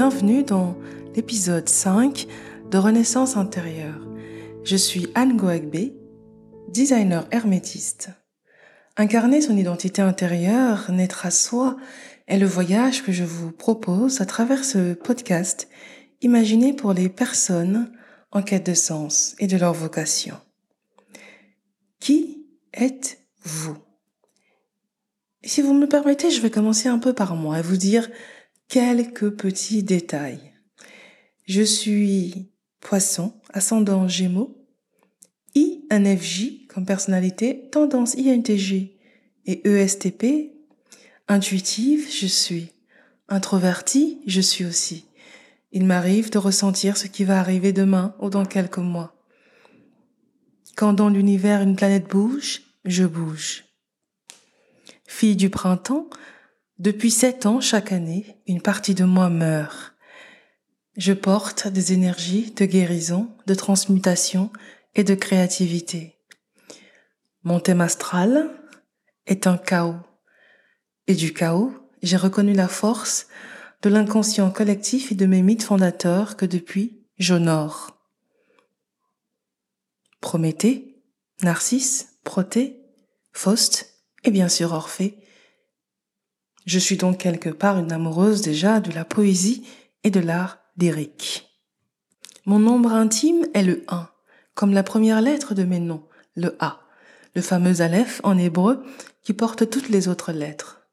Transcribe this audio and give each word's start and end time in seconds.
bienvenue 0.00 0.44
dans 0.44 0.78
l'épisode 1.14 1.68
5 1.68 2.26
de 2.70 2.78
Renaissance 2.78 3.36
intérieure. 3.36 4.00
Je 4.64 4.74
suis 4.74 5.08
Anne 5.14 5.36
Goagbe, 5.36 5.92
designer 6.68 7.26
hermétiste. 7.30 8.08
Incarner 8.96 9.42
son 9.42 9.58
identité 9.58 10.00
intérieure, 10.00 10.90
naître 10.90 11.26
à 11.26 11.30
soi, 11.30 11.76
est 12.28 12.38
le 12.38 12.46
voyage 12.46 13.02
que 13.02 13.12
je 13.12 13.24
vous 13.24 13.52
propose 13.52 14.22
à 14.22 14.24
travers 14.24 14.64
ce 14.64 14.94
podcast 14.94 15.68
imaginé 16.22 16.72
pour 16.72 16.94
les 16.94 17.10
personnes 17.10 17.92
en 18.32 18.40
quête 18.40 18.64
de 18.64 18.74
sens 18.74 19.34
et 19.38 19.48
de 19.48 19.58
leur 19.58 19.74
vocation. 19.74 20.38
Qui 21.98 22.46
êtes-vous? 22.72 23.76
Si 25.44 25.60
vous 25.60 25.74
me 25.74 25.86
permettez, 25.86 26.30
je 26.30 26.40
vais 26.40 26.50
commencer 26.50 26.88
un 26.88 26.98
peu 26.98 27.12
par 27.12 27.36
moi 27.36 27.58
et 27.58 27.62
vous 27.62 27.76
dire 27.76 28.08
quelques 28.70 29.30
petits 29.30 29.82
détails. 29.82 30.52
Je 31.44 31.62
suis 31.62 32.52
poisson, 32.78 33.34
ascendant 33.52 34.06
gémeaux, 34.06 34.64
INFJ 35.56 36.68
comme 36.68 36.86
personnalité, 36.86 37.68
tendance 37.70 38.16
INTG 38.16 38.96
et 39.46 39.68
ESTP, 39.68 40.52
intuitive, 41.26 42.08
je 42.08 42.26
suis. 42.26 42.70
Introverti, 43.28 44.20
je 44.26 44.40
suis 44.40 44.64
aussi. 44.64 45.06
Il 45.72 45.84
m'arrive 45.84 46.30
de 46.30 46.38
ressentir 46.38 46.96
ce 46.96 47.08
qui 47.08 47.24
va 47.24 47.40
arriver 47.40 47.72
demain 47.72 48.14
ou 48.20 48.30
dans 48.30 48.44
quelques 48.44 48.78
mois. 48.78 49.16
Quand 50.76 50.92
dans 50.92 51.08
l'univers 51.08 51.60
une 51.60 51.76
planète 51.76 52.08
bouge, 52.08 52.62
je 52.84 53.04
bouge. 53.04 53.64
Fille 55.06 55.36
du 55.36 55.50
printemps, 55.50 56.08
depuis 56.80 57.10
sept 57.10 57.44
ans 57.44 57.60
chaque 57.60 57.92
année, 57.92 58.38
une 58.46 58.62
partie 58.62 58.94
de 58.94 59.04
moi 59.04 59.28
meurt. 59.28 59.94
Je 60.96 61.12
porte 61.12 61.68
des 61.68 61.92
énergies 61.92 62.52
de 62.52 62.64
guérison, 62.64 63.28
de 63.46 63.54
transmutation 63.54 64.50
et 64.94 65.04
de 65.04 65.14
créativité. 65.14 66.16
Mon 67.42 67.60
thème 67.60 67.82
astral 67.82 68.50
est 69.26 69.46
un 69.46 69.58
chaos. 69.58 70.00
Et 71.06 71.14
du 71.14 71.34
chaos, 71.34 71.72
j'ai 72.02 72.16
reconnu 72.16 72.54
la 72.54 72.68
force 72.68 73.28
de 73.82 73.90
l'inconscient 73.90 74.50
collectif 74.50 75.12
et 75.12 75.14
de 75.14 75.26
mes 75.26 75.42
mythes 75.42 75.64
fondateurs 75.64 76.38
que 76.38 76.46
depuis 76.46 77.06
j'honore. 77.18 77.98
Prométhée, 80.22 81.02
Narcisse, 81.42 82.18
Proté, 82.24 82.80
Faust 83.32 84.00
et 84.24 84.30
bien 84.30 84.48
sûr 84.48 84.72
Orphée. 84.72 85.19
Je 86.70 86.78
suis 86.78 86.96
donc 86.96 87.18
quelque 87.18 87.48
part 87.48 87.80
une 87.80 87.90
amoureuse 87.90 88.42
déjà 88.42 88.78
de 88.78 88.92
la 88.92 89.04
poésie 89.04 89.66
et 90.04 90.10
de 90.12 90.20
l'art 90.20 90.60
lyrique. 90.76 91.50
Mon 92.46 92.60
nombre 92.60 92.92
intime 92.92 93.44
est 93.54 93.64
le 93.64 93.82
1, 93.88 94.08
comme 94.54 94.72
la 94.72 94.84
première 94.84 95.20
lettre 95.20 95.52
de 95.52 95.64
mes 95.64 95.80
noms, 95.80 96.06
le 96.36 96.54
A, 96.60 96.78
le 97.34 97.42
fameux 97.42 97.80
Aleph 97.80 98.20
en 98.22 98.38
hébreu 98.38 98.84
qui 99.24 99.32
porte 99.32 99.68
toutes 99.68 99.88
les 99.88 100.06
autres 100.06 100.30
lettres. 100.30 100.86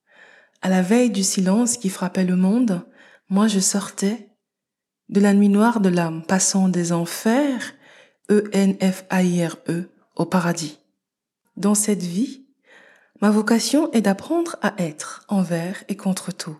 À 0.64 0.70
la 0.70 0.81
veille 0.81 1.11
du 1.11 1.22
silence 1.22 1.78
qui 1.78 1.89
frappait 1.89 2.25
le 2.25 2.36
monde, 2.36 2.81
moi 3.30 3.48
je 3.48 3.59
sortais 3.59 4.31
de 5.09 5.20
la 5.20 5.36
nuit 5.36 5.48
noire 5.48 5.80
de 5.80 5.89
l'âme, 5.89 6.23
passant 6.25 6.70
des 6.70 6.92
enfers, 6.92 7.75
E-N-F-A-I-R-E, 8.31 9.72
e, 9.72 9.89
au 10.16 10.26
paradis. 10.26 10.80
Dans 11.55 11.76
cette 11.76 12.02
vie, 12.02 12.47
ma 13.22 13.32
vocation 13.32 13.92
est 13.94 14.02
d'apprendre 14.02 14.58
à 14.61 14.73
être 14.78 15.23
envers 15.28 15.83
et 15.88 15.95
contre 15.95 16.32
tout. 16.32 16.58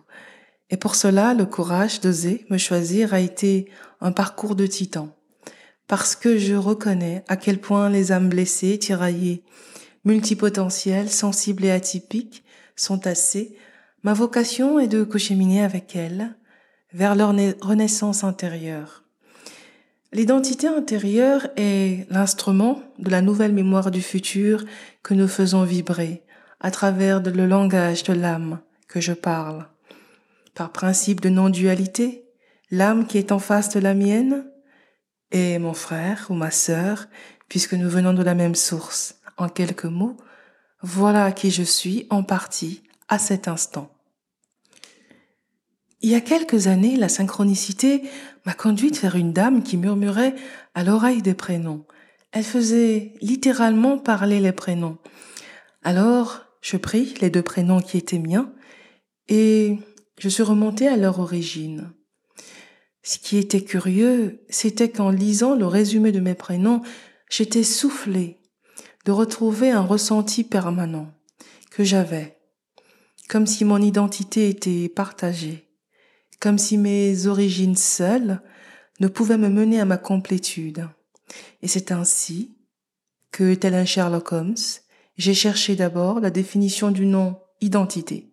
Et 0.70 0.76
pour 0.76 0.94
cela, 0.94 1.34
le 1.34 1.46
courage 1.46 2.00
d'oser 2.00 2.44
me 2.50 2.58
choisir 2.58 3.14
a 3.14 3.20
été 3.20 3.70
un 4.00 4.12
parcours 4.12 4.54
de 4.54 4.66
titan. 4.66 5.08
Parce 5.86 6.14
que 6.14 6.36
je 6.36 6.54
reconnais 6.54 7.24
à 7.28 7.36
quel 7.36 7.58
point 7.60 7.88
les 7.88 8.12
âmes 8.12 8.28
blessées, 8.28 8.78
tiraillées, 8.78 9.42
multipotentielles, 10.04 11.10
sensibles 11.10 11.64
et 11.64 11.70
atypiques 11.70 12.44
sont 12.76 13.06
assez 13.06 13.56
Ma 14.04 14.12
vocation 14.12 14.78
est 14.78 14.86
de 14.86 15.02
cocheminer 15.02 15.64
avec 15.64 15.96
elles 15.96 16.36
vers 16.92 17.16
leur 17.16 17.34
renaissance 17.60 18.22
intérieure. 18.22 19.04
L'identité 20.12 20.68
intérieure 20.68 21.48
est 21.56 22.06
l'instrument 22.10 22.80
de 22.98 23.10
la 23.10 23.20
nouvelle 23.20 23.52
mémoire 23.52 23.90
du 23.90 24.00
futur 24.00 24.64
que 25.02 25.14
nous 25.14 25.28
faisons 25.28 25.64
vibrer 25.64 26.22
à 26.60 26.70
travers 26.70 27.22
le 27.22 27.46
langage 27.46 28.02
de 28.04 28.12
l'âme 28.12 28.60
que 28.88 29.00
je 29.00 29.12
parle. 29.12 29.66
Par 30.54 30.72
principe 30.72 31.20
de 31.20 31.28
non-dualité, 31.28 32.24
l'âme 32.70 33.06
qui 33.06 33.18
est 33.18 33.32
en 33.32 33.38
face 33.38 33.68
de 33.70 33.80
la 33.80 33.94
mienne 33.94 34.44
est 35.30 35.58
mon 35.58 35.74
frère 35.74 36.26
ou 36.30 36.34
ma 36.34 36.50
sœur, 36.50 37.06
puisque 37.48 37.74
nous 37.74 37.88
venons 37.88 38.12
de 38.12 38.22
la 38.22 38.34
même 38.34 38.54
source. 38.54 39.16
En 39.36 39.48
quelques 39.48 39.84
mots, 39.84 40.16
voilà 40.82 41.32
qui 41.32 41.50
je 41.50 41.62
suis 41.62 42.06
en 42.10 42.22
partie 42.22 42.82
à 43.08 43.18
cet 43.18 43.46
instant. 43.46 43.90
Il 46.00 46.10
y 46.10 46.14
a 46.14 46.20
quelques 46.20 46.68
années, 46.68 46.96
la 46.96 47.08
synchronicité 47.08 48.02
m'a 48.46 48.54
conduite 48.54 49.00
vers 49.00 49.16
une 49.16 49.32
dame 49.32 49.62
qui 49.62 49.76
murmurait 49.76 50.34
à 50.74 50.84
l'oreille 50.84 51.22
des 51.22 51.34
prénoms. 51.34 51.84
Elle 52.30 52.44
faisait 52.44 53.14
littéralement 53.20 53.98
parler 53.98 54.38
les 54.38 54.52
prénoms. 54.52 54.98
Alors, 55.82 56.47
je 56.60 56.76
pris 56.76 57.14
les 57.20 57.30
deux 57.30 57.42
prénoms 57.42 57.80
qui 57.80 57.98
étaient 57.98 58.18
miens 58.18 58.52
et 59.28 59.78
je 60.18 60.28
suis 60.28 60.42
remontée 60.42 60.88
à 60.88 60.96
leur 60.96 61.20
origine. 61.20 61.92
Ce 63.02 63.18
qui 63.18 63.38
était 63.38 63.62
curieux, 63.62 64.44
c'était 64.48 64.90
qu'en 64.90 65.10
lisant 65.10 65.54
le 65.54 65.66
résumé 65.66 66.12
de 66.12 66.20
mes 66.20 66.34
prénoms, 66.34 66.82
j'étais 67.30 67.62
soufflée 67.62 68.40
de 69.04 69.12
retrouver 69.12 69.70
un 69.70 69.82
ressenti 69.82 70.44
permanent 70.44 71.12
que 71.70 71.84
j'avais 71.84 72.38
comme 73.28 73.46
si 73.46 73.64
mon 73.64 73.80
identité 73.80 74.48
était 74.48 74.88
partagée, 74.88 75.68
comme 76.40 76.58
si 76.58 76.78
mes 76.78 77.26
origines 77.26 77.76
seules 77.76 78.40
ne 79.00 79.06
pouvaient 79.06 79.38
me 79.38 79.50
mener 79.50 79.80
à 79.80 79.84
ma 79.84 79.98
complétude. 79.98 80.88
Et 81.62 81.68
c'est 81.68 81.92
ainsi 81.92 82.56
que, 83.30 83.54
tel 83.54 83.74
un 83.74 83.84
Sherlock 83.84 84.32
Holmes, 84.32 84.56
j'ai 85.18 85.34
cherché 85.34 85.76
d'abord 85.76 86.20
la 86.20 86.30
définition 86.30 86.90
du 86.90 87.04
nom 87.04 87.38
identité. 87.60 88.32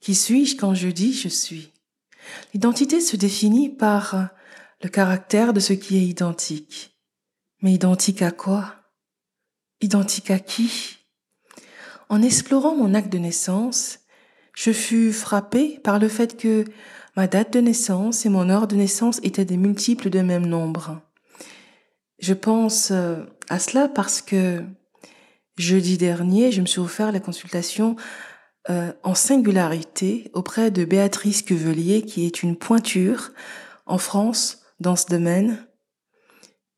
Qui 0.00 0.14
suis-je 0.14 0.56
quand 0.56 0.74
je 0.74 0.88
dis 0.88 1.14
je 1.14 1.28
suis? 1.28 1.72
L'identité 2.52 3.00
se 3.00 3.16
définit 3.16 3.70
par 3.70 4.28
le 4.82 4.88
caractère 4.88 5.52
de 5.52 5.60
ce 5.60 5.72
qui 5.72 5.96
est 5.96 6.06
identique. 6.06 6.94
Mais 7.62 7.72
identique 7.72 8.22
à 8.22 8.30
quoi? 8.30 8.76
Identique 9.80 10.30
à 10.30 10.38
qui? 10.38 10.98
En 12.10 12.22
explorant 12.22 12.76
mon 12.76 12.94
acte 12.94 13.12
de 13.12 13.18
naissance, 13.18 14.00
je 14.54 14.72
fus 14.72 15.12
frappé 15.12 15.80
par 15.82 15.98
le 15.98 16.08
fait 16.08 16.36
que 16.36 16.64
ma 17.16 17.26
date 17.26 17.52
de 17.52 17.60
naissance 17.60 18.26
et 18.26 18.28
mon 18.28 18.50
heure 18.50 18.68
de 18.68 18.76
naissance 18.76 19.20
étaient 19.22 19.44
des 19.44 19.56
multiples 19.56 20.10
de 20.10 20.20
même 20.20 20.46
nombre. 20.46 21.00
Je 22.18 22.34
pense 22.34 22.90
euh, 22.90 23.24
à 23.48 23.58
cela 23.58 23.88
parce 23.88 24.20
que 24.20 24.64
jeudi 25.58 25.98
dernier, 25.98 26.52
je 26.52 26.60
me 26.60 26.66
suis 26.66 26.80
offert 26.80 27.12
la 27.12 27.20
consultation 27.20 27.96
euh, 28.70 28.92
en 29.02 29.14
singularité 29.14 30.30
auprès 30.34 30.70
de 30.70 30.84
Béatrice 30.84 31.42
Cuvelier, 31.42 32.02
qui 32.02 32.26
est 32.26 32.42
une 32.42 32.56
pointure 32.56 33.32
en 33.86 33.98
France 33.98 34.62
dans 34.80 34.96
ce 34.96 35.06
domaine 35.06 35.66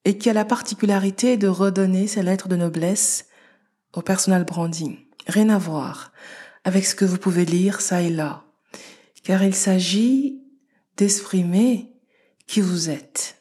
et 0.05 0.16
qui 0.16 0.31
a 0.31 0.32
la 0.32 0.44
particularité 0.44 1.37
de 1.37 1.49
redonner 1.49 2.06
ses 2.06 2.22
lettres 2.22 2.49
de 2.49 2.56
noblesse 2.56 3.26
au 3.93 4.02
personal 4.02 4.44
branding 4.44 4.99
rien 5.26 5.49
à 5.49 5.58
voir 5.58 6.12
avec 6.64 6.84
ce 6.84 6.94
que 6.94 7.05
vous 7.05 7.19
pouvez 7.19 7.44
lire 7.44 7.81
ça 7.81 8.02
et 8.02 8.10
là, 8.10 8.44
car 9.25 9.43
il 9.43 9.55
s'agit 9.55 10.43
d'exprimer 10.96 11.93
qui 12.46 12.60
vous 12.60 12.90
êtes. 12.90 13.39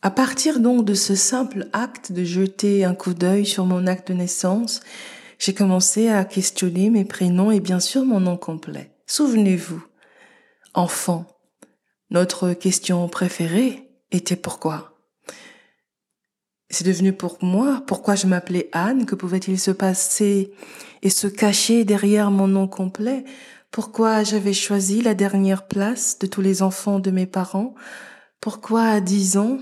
À 0.00 0.10
partir 0.12 0.60
donc 0.60 0.84
de 0.84 0.94
ce 0.94 1.16
simple 1.16 1.66
acte 1.72 2.12
de 2.12 2.22
jeter 2.22 2.84
un 2.84 2.94
coup 2.94 3.14
d'œil 3.14 3.44
sur 3.44 3.64
mon 3.64 3.88
acte 3.88 4.08
de 4.08 4.14
naissance, 4.14 4.80
j'ai 5.40 5.54
commencé 5.54 6.08
à 6.08 6.24
questionner 6.24 6.88
mes 6.88 7.04
prénoms 7.04 7.50
et 7.50 7.58
bien 7.58 7.80
sûr 7.80 8.04
mon 8.04 8.20
nom 8.20 8.36
complet. 8.36 8.92
Souvenez-vous, 9.06 9.84
enfant, 10.72 11.26
notre 12.10 12.52
question 12.52 13.08
préférée 13.08 13.90
était 14.12 14.36
pourquoi? 14.36 14.96
C'est 16.70 16.86
devenu 16.86 17.12
pour 17.12 17.38
moi 17.42 17.82
pourquoi 17.84 18.14
je 18.14 18.28
m'appelais 18.28 18.68
Anne, 18.72 19.04
que 19.04 19.16
pouvait-il 19.16 19.58
se 19.58 19.72
passer 19.72 20.52
et 21.02 21.10
se 21.10 21.26
cacher 21.26 21.84
derrière 21.84 22.30
mon 22.30 22.46
nom 22.46 22.68
complet, 22.68 23.24
pourquoi 23.72 24.22
j'avais 24.22 24.52
choisi 24.52 25.02
la 25.02 25.14
dernière 25.14 25.66
place 25.66 26.20
de 26.20 26.28
tous 26.28 26.40
les 26.40 26.62
enfants 26.62 27.00
de 27.00 27.10
mes 27.10 27.26
parents, 27.26 27.74
pourquoi 28.40 28.82
à 28.84 29.00
dix 29.00 29.38
ans 29.38 29.58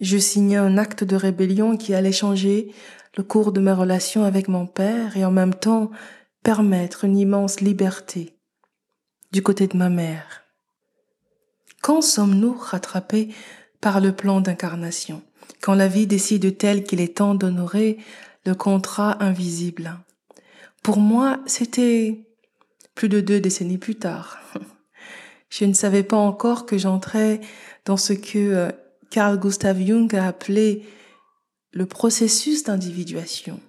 je 0.00 0.16
signais 0.16 0.56
un 0.56 0.78
acte 0.78 1.04
de 1.04 1.16
rébellion 1.16 1.76
qui 1.76 1.94
allait 1.94 2.12
changer 2.12 2.72
le 3.16 3.22
cours 3.22 3.52
de 3.52 3.60
ma 3.60 3.74
relation 3.74 4.24
avec 4.24 4.48
mon 4.48 4.66
père 4.66 5.16
et 5.16 5.24
en 5.24 5.30
même 5.30 5.54
temps 5.54 5.90
permettre 6.42 7.04
une 7.04 7.18
immense 7.18 7.60
liberté 7.60 8.36
du 9.32 9.42
côté 9.42 9.66
de 9.66 9.76
ma 9.76 9.90
mère. 9.90 10.42
Quand 11.82 12.02
sommes-nous 12.02 12.54
rattrapés 12.54 13.28
par 13.80 14.00
le 14.00 14.12
plan 14.12 14.40
d'incarnation? 14.40 15.22
Quand 15.60 15.74
la 15.74 15.88
vie 15.88 16.06
décide 16.06 16.56
tel 16.56 16.84
qu'il 16.84 17.00
est 17.00 17.16
temps 17.16 17.34
d'honorer 17.34 17.98
le 18.46 18.54
contrat 18.54 19.22
invisible? 19.22 19.98
Pour 20.82 20.98
moi, 20.98 21.40
c'était 21.46 22.24
plus 22.94 23.08
de 23.08 23.20
deux 23.20 23.40
décennies 23.40 23.78
plus 23.78 23.96
tard. 23.96 24.38
Je 25.50 25.64
ne 25.64 25.72
savais 25.72 26.04
pas 26.04 26.16
encore 26.16 26.64
que 26.64 26.78
j'entrais 26.78 27.40
dans 27.84 27.96
ce 27.96 28.12
que 28.12 28.38
euh, 28.38 28.70
Carl 29.10 29.40
Gustav 29.40 29.84
Jung 29.84 30.14
a 30.14 30.28
appelé 30.28 30.86
le 31.72 31.84
processus 31.84 32.62
d'individuation. 32.62 33.60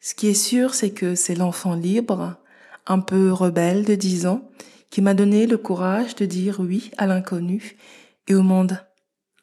Ce 0.00 0.14
qui 0.14 0.28
est 0.28 0.34
sûr, 0.34 0.74
c'est 0.74 0.90
que 0.90 1.14
c'est 1.14 1.34
l'enfant 1.34 1.74
libre, 1.74 2.36
un 2.86 3.00
peu 3.00 3.32
rebelle 3.32 3.86
de 3.86 3.94
10 3.94 4.26
ans, 4.26 4.50
qui 4.90 5.00
m'a 5.00 5.14
donné 5.14 5.46
le 5.46 5.56
courage 5.56 6.14
de 6.14 6.26
dire 6.26 6.60
oui 6.60 6.90
à 6.98 7.06
l'inconnu 7.06 7.76
et 8.26 8.34
au 8.34 8.42
monde 8.42 8.78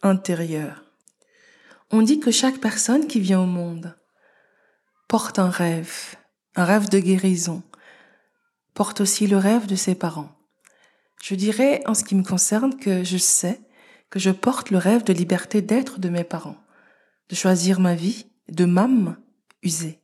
intérieur. 0.03 0.83
On 1.89 2.03
dit 2.03 2.19
que 2.19 2.31
chaque 2.31 2.59
personne 2.59 3.07
qui 3.07 3.19
vient 3.19 3.41
au 3.41 3.47
monde 3.47 3.95
porte 5.07 5.39
un 5.39 5.49
rêve, 5.49 6.15
un 6.55 6.63
rêve 6.63 6.89
de 6.89 6.99
guérison, 6.99 7.63
porte 8.75 9.01
aussi 9.01 9.25
le 9.25 9.37
rêve 9.37 9.65
de 9.65 9.75
ses 9.75 9.95
parents. 9.95 10.29
Je 11.23 11.33
dirais, 11.33 11.81
en 11.87 11.95
ce 11.95 12.03
qui 12.03 12.13
me 12.13 12.23
concerne, 12.23 12.77
que 12.77 13.03
je 13.03 13.17
sais 13.17 13.64
que 14.15 14.19
je 14.21 14.31
porte 14.31 14.71
le 14.71 14.77
rêve 14.77 15.03
de 15.03 15.11
liberté 15.11 15.61
d'être 15.61 15.99
de 15.99 16.07
mes 16.07 16.23
parents, 16.23 16.55
de 17.27 17.35
choisir 17.35 17.81
ma 17.81 17.95
vie, 17.95 18.27
de 18.47 18.63
m'âme 18.63 19.17
usée. 19.61 19.99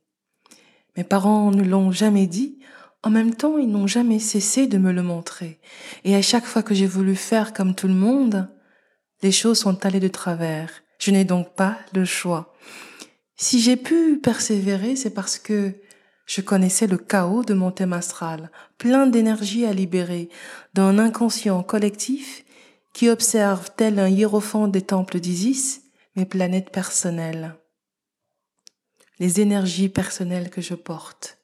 Mes 0.98 1.02
parents 1.02 1.50
ne 1.50 1.62
l'ont 1.62 1.90
jamais 1.92 2.26
dit, 2.26 2.58
en 3.02 3.08
même 3.08 3.34
temps 3.34 3.56
ils 3.56 3.70
n'ont 3.70 3.86
jamais 3.86 4.18
cessé 4.18 4.66
de 4.66 4.76
me 4.76 4.92
le 4.92 5.02
montrer. 5.02 5.60
Et 6.04 6.14
à 6.14 6.20
chaque 6.20 6.44
fois 6.44 6.62
que 6.62 6.74
j'ai 6.74 6.86
voulu 6.86 7.16
faire 7.16 7.54
comme 7.54 7.74
tout 7.74 7.88
le 7.88 7.94
monde, 7.94 8.50
les 9.22 9.32
choses 9.32 9.60
sont 9.60 9.86
allées 9.86 9.98
de 9.98 10.08
travers. 10.08 10.82
Je 10.98 11.10
n'ai 11.10 11.24
donc 11.24 11.54
pas 11.54 11.78
le 11.94 12.04
choix. 12.04 12.54
Si 13.36 13.62
j'ai 13.62 13.78
pu 13.78 14.18
persévérer, 14.22 14.94
c'est 14.94 15.14
parce 15.14 15.38
que 15.38 15.72
je 16.26 16.42
connaissais 16.42 16.86
le 16.86 16.98
chaos 16.98 17.44
de 17.44 17.54
mon 17.54 17.70
thème 17.70 17.94
astral, 17.94 18.50
plein 18.76 19.06
d'énergie 19.06 19.64
à 19.64 19.72
libérer, 19.72 20.28
d'un 20.74 20.98
inconscient 20.98 21.62
collectif 21.62 22.44
qui 22.92 23.08
observe 23.08 23.70
tel 23.76 23.98
un 23.98 24.08
hiérophant 24.08 24.68
des 24.68 24.82
temples 24.82 25.20
d'Isis 25.20 25.82
mes 26.14 26.26
planètes 26.26 26.70
personnelles 26.70 27.56
les 29.22 29.40
énergies 29.40 29.88
personnelles 29.88 30.50
que 30.50 30.60
je 30.60 30.74
porte. 30.74 31.38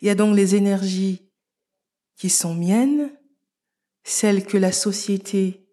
Il 0.00 0.06
y 0.06 0.10
a 0.10 0.14
donc 0.14 0.36
les 0.36 0.54
énergies 0.54 1.28
qui 2.16 2.30
sont 2.30 2.54
miennes, 2.54 3.10
celles 4.04 4.46
que 4.46 4.56
la 4.56 4.70
société 4.70 5.66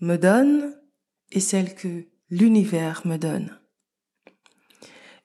me 0.00 0.16
donne 0.16 0.72
et 1.32 1.40
celles 1.40 1.74
que 1.74 2.06
l'univers 2.30 3.04
me 3.04 3.16
donne. 3.16 3.58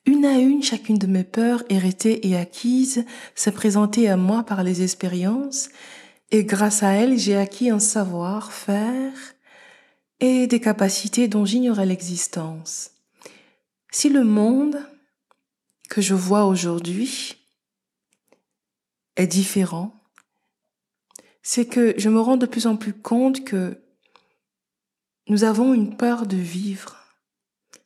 Une 0.08 0.26
à 0.26 0.40
une, 0.40 0.64
chacune 0.64 0.98
de 0.98 1.06
mes 1.06 1.24
peurs 1.24 1.64
héritées 1.70 2.28
et 2.28 2.36
acquises 2.36 3.06
s'est 3.36 3.52
présentée 3.52 4.10
à 4.10 4.18
moi 4.18 4.44
par 4.44 4.64
les 4.64 4.82
expériences 4.82 5.70
et 6.31 6.45
grâce 6.45 6.81
à 6.81 6.92
elles, 6.92 7.18
j'ai 7.18 7.36
acquis 7.36 7.69
un 7.69 7.80
savoir-faire 7.80 9.13
et 10.22 10.48
des 10.48 10.62
capacités 10.62 11.28
dont 11.28 11.45
j'ignorais 11.45 11.86
l'existence. 11.86 12.92
Si 13.92 14.07
le 14.07 14.24
monde 14.24 14.80
que 15.89 16.01
je 16.01 16.13
vois 16.13 16.45
aujourd'hui 16.45 17.36
est 19.18 19.28
différent, 19.28 19.94
c'est 21.44 21.66
que 21.66 21.94
je 21.98 22.07
me 22.07 22.22
rends 22.22 22.38
de 22.38 22.45
plus 22.45 22.66
en 22.68 22.77
plus 22.77 22.94
compte 22.94 23.44
que 23.44 23.81
nous 25.27 25.44
avons 25.44 25.74
une 25.74 25.98
peur 25.98 26.25
de 26.25 26.38
vivre. 26.38 26.98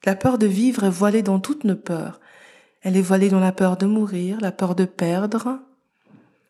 La 0.03 0.15
peur 0.15 0.37
de 0.37 0.45
vivre 0.45 0.83
est 0.83 0.89
voilée 0.89 1.23
dans 1.23 1.39
toutes 1.39 1.63
nos 1.63 1.75
peurs. 1.75 2.19
Elle 2.81 2.97
est 2.97 3.01
voilée 3.01 3.29
dans 3.29 3.39
la 3.39 3.51
peur 3.51 3.77
de 3.77 3.87
mourir, 3.87 4.39
la 4.39 4.51
peur 4.51 4.75
de 4.75 4.85
perdre, 4.85 5.59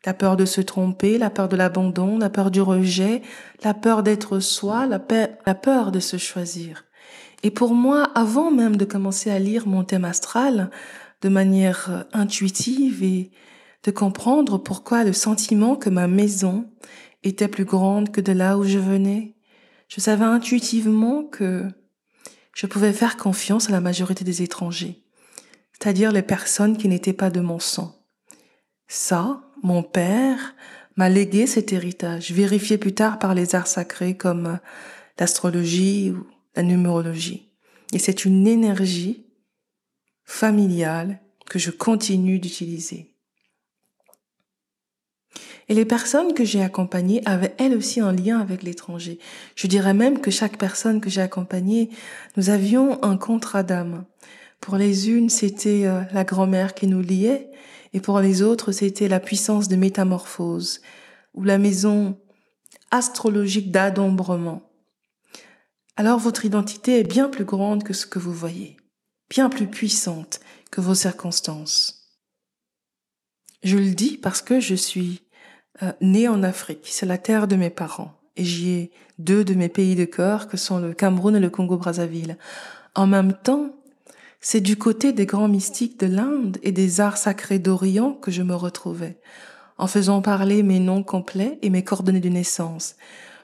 la 0.06 0.14
peur 0.14 0.38
de 0.38 0.46
se 0.46 0.62
tromper, 0.62 1.18
la 1.18 1.30
peur 1.30 1.50
de 1.50 1.56
l'abandon, 1.56 2.18
la 2.18 2.30
peur 2.30 2.52
du 2.52 2.62
rejet, 2.62 3.22
la 3.64 3.74
peur 3.74 4.04
d'être 4.04 4.40
soi, 4.40 4.86
la, 4.86 5.02
la 5.46 5.56
peur 5.56 5.92
de 5.92 6.00
se 6.00 6.18
choisir. 6.18 6.86
Et 7.44 7.52
pour 7.52 7.74
moi, 7.74 8.12
avant 8.16 8.52
même 8.52 8.76
de 8.76 8.86
commencer 8.86 9.30
à 9.30 9.40
lire 9.40 9.68
mon 9.68 9.84
thème 9.84 10.06
astral, 10.06 10.70
de 11.22 11.30
manière 11.30 11.88
euh, 11.90 12.04
intuitive 12.14 13.04
et 13.04 13.32
de 13.84 13.92
comprendre 13.92 14.58
pourquoi 14.58 15.04
le 15.04 15.14
sentiment 15.14 15.76
que 15.76 15.90
ma 15.90 16.08
maison 16.08 16.70
était 17.24 17.48
plus 17.48 17.66
grande 17.66 18.12
que 18.12 18.22
de 18.22 18.32
là 18.32 18.58
où 18.58 18.64
je 18.64 18.80
venais. 18.80 19.36
Je 19.88 20.02
savais 20.02 20.26
intuitivement 20.26 21.24
que 21.24 21.66
je 22.54 22.68
pouvais 22.68 22.94
faire 22.94 23.18
confiance 23.18 23.70
à 23.70 23.72
la 23.72 23.82
majorité 23.82 24.24
des 24.24 24.42
étrangers, 24.42 25.04
c'est-à-dire 25.74 26.12
les 26.12 26.22
personnes 26.22 26.78
qui 26.78 26.88
n'étaient 26.88 27.14
pas 27.14 27.30
de 27.30 27.42
mon 27.42 27.60
sang. 27.60 27.96
Ça, 28.88 29.45
mon 29.64 29.84
père 29.84 30.56
m'a 30.96 31.10
légué 31.10 31.48
cet 31.48 31.74
héritage, 31.74 32.32
vérifié 32.32 32.78
plus 32.78 32.94
tard 32.94 33.20
par 33.20 33.34
les 33.34 33.56
arts 33.56 33.68
sacrés 33.68 34.16
comme 34.16 34.46
euh, 34.48 34.58
l'astrologie 35.20 36.12
ou 36.12 36.26
la 36.56 36.64
numérologie. 36.64 37.50
Et 37.94 38.00
c'est 38.00 38.26
une 38.26 38.48
énergie 38.48 39.26
familiale 40.24 41.20
que 41.50 41.60
je 41.60 41.72
continue 41.72 42.40
d'utiliser. 42.40 43.12
Et 45.68 45.74
les 45.74 45.86
personnes 45.86 46.34
que 46.34 46.46
j'ai 46.46 46.62
accompagnées 46.62 47.22
avaient 47.26 47.56
elles 47.58 47.76
aussi 47.76 48.00
un 48.00 48.12
lien 48.12 48.40
avec 48.40 48.62
l'étranger. 48.62 49.20
Je 49.56 49.68
dirais 49.68 49.94
même 49.94 50.22
que 50.22 50.32
chaque 50.32 50.58
personne 50.58 51.02
que 51.02 51.10
j'ai 51.10 51.22
accompagnée, 51.22 51.90
nous 52.38 52.50
avions 52.50 53.04
un 53.04 53.18
contrat 53.18 53.64
d'âme. 53.64 54.06
Pour 54.60 54.78
les 54.78 55.10
unes, 55.10 55.30
c'était 55.30 55.86
euh, 55.86 56.02
la 56.12 56.24
grand-mère 56.24 56.74
qui 56.74 56.88
nous 56.88 57.02
liait, 57.02 57.52
et 57.94 58.00
pour 58.00 58.20
les 58.20 58.42
autres, 58.42 58.72
c'était 58.72 59.08
la 59.08 59.20
puissance 59.20 59.68
de 59.68 59.76
métamorphose, 59.76 60.82
ou 61.34 61.44
la 61.44 61.58
maison 61.58 62.18
astrologique 62.92 63.72
d'adombrement. 63.72 64.64
Alors 65.98 66.20
votre 66.20 66.46
identité 66.46 67.00
est 67.00 67.04
bien 67.04 67.30
plus 67.30 67.46
grande 67.46 67.84
que 67.84 67.94
ce 67.94 68.06
que 68.06 68.20
vous 68.20 68.34
voyez 68.34 68.78
bien 69.30 69.50
plus 69.50 69.68
puissante 69.68 70.40
que 70.72 70.82
vos 70.82 70.96
circonstances. 70.96 72.12
Je 73.64 73.78
le 73.78 73.92
dis 73.92 74.18
parce 74.18 74.42
que 74.42 74.60
je 74.60 74.76
suis 74.76 75.22
euh, 75.82 75.92
née 76.02 76.28
en 76.28 76.44
Afrique, 76.44 76.82
c'est 76.84 77.06
la 77.06 77.18
terre 77.18 77.48
de 77.48 77.56
mes 77.56 77.70
parents, 77.70 78.14
et 78.36 78.44
j'y 78.44 78.70
ai 78.72 78.92
deux 79.18 79.44
de 79.44 79.54
mes 79.54 79.70
pays 79.70 79.96
de 79.96 80.06
cœur 80.06 80.48
que 80.48 80.58
sont 80.58 80.80
le 80.80 80.94
Cameroun 80.94 81.36
et 81.36 81.40
le 81.40 81.50
Congo-Brazzaville. 81.50 82.38
En 82.94 83.08
même 83.08 83.34
temps, 83.34 83.75
c'est 84.48 84.62
du 84.62 84.78
côté 84.78 85.12
des 85.12 85.26
grands 85.26 85.48
mystiques 85.48 86.00
de 86.00 86.06
l'Inde 86.06 86.60
et 86.62 86.72
des 86.72 87.02
arts 87.02 87.18
sacrés 87.18 87.58
d'Orient 87.58 88.14
que 88.14 88.30
je 88.30 88.44
me 88.44 88.54
retrouvais, 88.54 89.18
en 89.80 89.88
faisant 89.88 90.22
parler 90.22 90.62
mes 90.62 90.78
noms 90.78 91.02
complets 91.02 91.58
et 91.64 91.72
mes 91.72 91.84
coordonnées 91.84 92.20
de 92.20 92.30
naissance. 92.30 92.96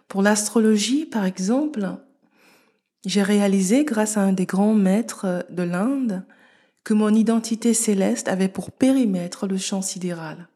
Pour 0.08 0.22
l'astrologie, 0.22 1.08
par 1.08 1.25
exemple, 1.25 1.89
j'ai 3.03 3.24
réalisé, 3.24 3.84
grâce 3.84 4.15
à 4.15 4.22
un 4.22 4.31
des 4.31 4.46
grands 4.46 4.75
maîtres 4.75 5.43
de 5.50 5.63
l'Inde, 5.63 6.24
que 6.84 6.93
mon 6.93 7.12
identité 7.12 7.74
céleste 7.74 8.27
avait 8.27 8.48
pour 8.48 8.70
périmètre 8.70 9.48
le 9.48 9.58
champ 9.58 9.81
sidéral. 9.81 10.50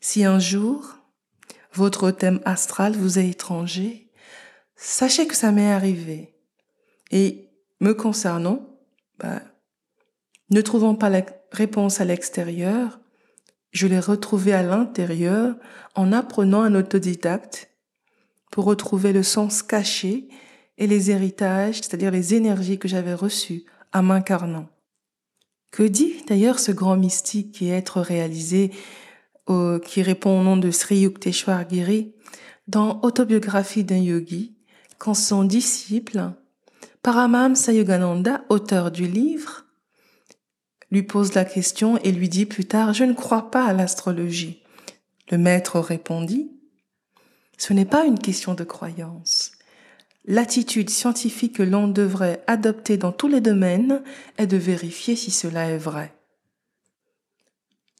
Si 0.00 0.24
un 0.24 0.40
jour, 0.40 0.96
votre 1.72 2.10
thème 2.10 2.40
astral 2.44 2.96
vous 2.96 3.20
est 3.20 3.28
étranger, 3.28 4.10
sachez 4.74 5.28
que 5.28 5.36
ça 5.36 5.52
m'est 5.52 5.70
arrivé. 5.70 6.34
Et 7.12 7.50
me 7.78 7.94
concernant, 7.94 8.73
ne 10.50 10.60
trouvant 10.60 10.94
pas 10.94 11.10
la 11.10 11.24
réponse 11.52 12.00
à 12.00 12.04
l'extérieur, 12.04 13.00
je 13.72 13.86
l'ai 13.86 13.98
retrouvée 13.98 14.52
à 14.52 14.62
l'intérieur 14.62 15.56
en 15.94 16.12
apprenant 16.12 16.62
un 16.62 16.74
autodidacte 16.74 17.70
pour 18.50 18.64
retrouver 18.64 19.12
le 19.12 19.22
sens 19.22 19.62
caché 19.62 20.28
et 20.78 20.86
les 20.86 21.10
héritages, 21.10 21.76
c'est-à-dire 21.76 22.10
les 22.10 22.34
énergies 22.34 22.78
que 22.78 22.88
j'avais 22.88 23.14
reçues 23.14 23.64
à 23.92 24.02
m'incarnant. 24.02 24.68
Que 25.70 25.82
dit 25.82 26.22
d'ailleurs 26.28 26.60
ce 26.60 26.70
grand 26.70 26.96
mystique 26.96 27.52
qui 27.52 27.68
est 27.68 27.76
être 27.76 28.00
réalisé, 28.00 28.70
qui 29.46 30.02
répond 30.02 30.40
au 30.40 30.42
nom 30.42 30.56
de 30.56 30.70
Sri 30.70 30.98
Yukteswar 30.98 31.68
Giri, 31.68 32.14
dans 32.68 33.00
Autobiographie 33.02 33.84
d'un 33.84 33.98
yogi, 33.98 34.56
quand 34.98 35.14
son 35.14 35.44
disciple, 35.44 36.30
Paramamsa 37.04 37.74
Yogananda, 37.74 38.46
auteur 38.48 38.90
du 38.90 39.06
livre, 39.06 39.66
lui 40.90 41.02
pose 41.02 41.34
la 41.34 41.44
question 41.44 41.98
et 41.98 42.10
lui 42.10 42.30
dit 42.30 42.46
plus 42.46 42.64
tard, 42.64 42.94
je 42.94 43.04
ne 43.04 43.12
crois 43.12 43.50
pas 43.50 43.66
à 43.66 43.74
l'astrologie. 43.74 44.62
Le 45.30 45.36
maître 45.36 45.80
répondit, 45.80 46.50
ce 47.58 47.74
n'est 47.74 47.84
pas 47.84 48.06
une 48.06 48.18
question 48.18 48.54
de 48.54 48.64
croyance. 48.64 49.52
L'attitude 50.24 50.88
scientifique 50.88 51.56
que 51.56 51.62
l'on 51.62 51.88
devrait 51.88 52.42
adopter 52.46 52.96
dans 52.96 53.12
tous 53.12 53.28
les 53.28 53.42
domaines 53.42 54.02
est 54.38 54.46
de 54.46 54.56
vérifier 54.56 55.14
si 55.14 55.30
cela 55.30 55.68
est 55.68 55.76
vrai. 55.76 56.14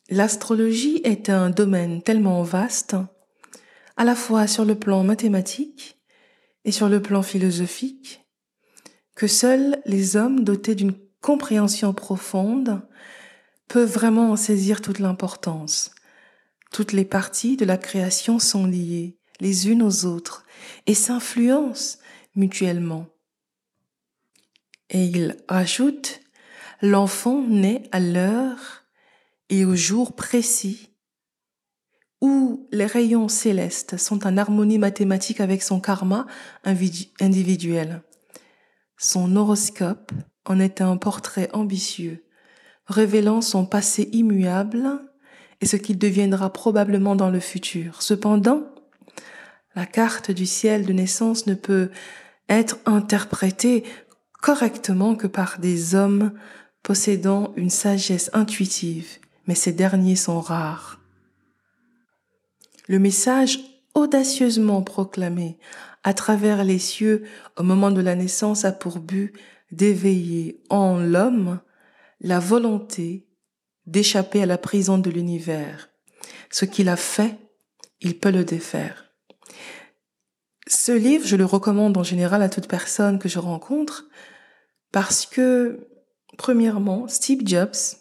L'astrologie 0.09 1.03
est 1.05 1.29
un 1.29 1.51
domaine 1.51 2.01
tellement 2.01 2.43
vaste, 2.43 2.97
à 3.99 4.05
la 4.05 4.15
fois 4.15 4.47
sur 4.47 4.65
le 4.65 4.77
plan 4.77 5.05
mathématique 5.05 5.99
et 6.65 6.73
sur 6.73 6.89
le 6.89 7.03
plan 7.03 7.23
philosophique, 7.23 8.24
que 9.15 9.27
seuls 9.27 9.81
les 9.87 10.17
hommes 10.17 10.45
dotés 10.45 10.75
d'une 10.75 10.95
compréhension 11.21 11.95
profonde 11.95 12.83
peuvent 13.69 13.93
vraiment 13.93 14.33
en 14.33 14.37
saisir 14.37 14.81
toute 14.81 14.99
l'importance. 14.99 15.95
Toutes 16.73 16.93
les 16.93 17.05
parties 17.05 17.57
de 17.57 17.65
la 17.65 17.79
création 17.79 18.39
sont 18.39 18.67
liées 18.67 19.17
les 19.41 19.69
unes 19.69 19.83
aux 19.83 20.05
autres 20.05 20.45
et 20.87 20.95
s'influencent 20.95 21.99
mutuellement. 22.35 23.07
Et 24.91 25.05
il 25.05 25.37
rajoute, 25.49 26.21
l'enfant 26.83 27.43
naît 27.43 27.83
à 27.93 28.01
l'heure 28.01 28.85
et 29.49 29.65
au 29.65 29.75
jour 29.75 30.15
précis 30.15 30.91
où 32.21 32.67
les 32.71 32.87
rayons 32.87 33.29
célestes 33.29 33.97
sont 33.97 34.27
en 34.27 34.37
harmonie 34.37 34.79
mathématique 34.79 35.41
avec 35.41 35.63
son 35.63 35.81
karma 35.81 36.27
individuel. 36.65 38.03
Son 39.05 39.37
horoscope 39.37 40.13
en 40.47 40.59
est 40.59 40.81
un 40.81 40.97
portrait 40.97 41.51
ambitieux, 41.53 42.25
révélant 42.87 43.43
son 43.43 43.67
passé 43.67 44.09
immuable 44.13 44.99
et 45.61 45.67
ce 45.67 45.77
qu'il 45.77 45.99
deviendra 45.99 46.51
probablement 46.51 47.15
dans 47.15 47.29
le 47.29 47.39
futur. 47.39 48.01
Cependant, 48.01 48.63
la 49.75 49.85
carte 49.85 50.31
du 50.31 50.47
ciel 50.47 50.87
de 50.87 50.95
naissance 50.95 51.47
ne 51.47 51.53
peut 51.53 51.91
être 52.49 52.79
interprétée 52.87 53.85
correctement 54.41 55.17
que 55.17 55.27
par 55.27 55.59
des 55.59 55.95
hommes 55.95 56.33
possédant 56.83 57.53
une 57.57 57.69
sagesse 57.69 58.31
intuitive 58.33 59.19
mais 59.47 59.55
ces 59.55 59.73
derniers 59.73 60.17
sont 60.17 60.41
rares. 60.41 60.99
Le 62.89 62.99
message 62.99 63.59
audacieusement 63.93 64.81
proclamé 64.81 65.59
à 66.05 66.15
travers 66.15 66.63
les 66.65 66.79
cieux 66.79 67.25
au 67.57 67.63
moment 67.63 67.91
de 67.91 68.03
la 68.03 68.15
naissance 68.15 68.65
a 68.65 68.73
pour 68.73 69.01
but 69.01 69.33
d'éveiller 69.73 70.63
en 70.69 70.99
l'homme 70.99 71.61
la 72.21 72.39
volonté 72.39 73.27
d'échapper 73.87 74.43
à 74.43 74.47
la 74.47 74.59
prison 74.59 74.99
de 74.99 75.11
l'univers. 75.11 75.91
Ce 76.51 76.65
qu'il 76.65 76.89
a 76.89 76.97
fait, 76.97 77.37
il 78.01 78.19
peut 78.19 78.31
le 78.31 78.45
défaire. 78.45 79.13
Ce 80.67 80.93
livre, 80.93 81.27
je 81.27 81.37
le 81.37 81.45
recommande 81.45 81.97
en 81.99 82.03
général 82.03 82.43
à 82.43 82.49
toute 82.49 82.69
personne 82.69 83.19
que 83.19 83.29
je 83.29 83.39
rencontre 83.39 84.07
parce 84.93 85.27
que, 85.27 85.89
premièrement, 86.39 87.09
Steve 87.09 87.43
Jobs 87.45 87.99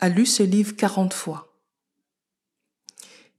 a 0.00 0.08
lu 0.08 0.26
ce 0.26 0.42
livre 0.42 0.74
40 0.74 1.12
fois. 1.12 1.47